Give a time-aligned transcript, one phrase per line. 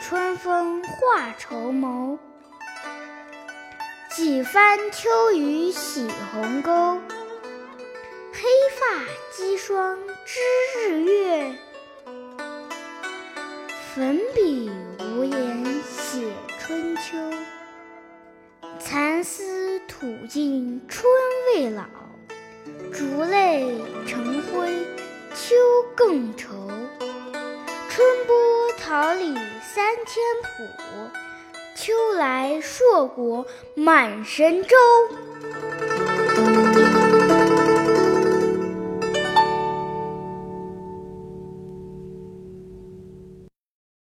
[0.00, 2.18] 春风化绸缪，
[4.10, 6.98] 几番秋雨洗鸿沟，
[8.32, 8.40] 黑
[8.78, 10.40] 发积霜知
[10.78, 11.52] 日月。
[13.92, 17.16] 粉笔无言写春秋，
[18.78, 21.12] 蚕丝吐尽春
[21.54, 21.82] 未老，
[22.92, 23.74] 竹泪
[24.06, 24.86] 成灰
[25.34, 25.56] 秋
[25.96, 26.54] 更愁。
[27.90, 28.37] 春不。
[28.88, 30.66] 桃李三千圃，
[31.76, 34.76] 秋来硕果满神州。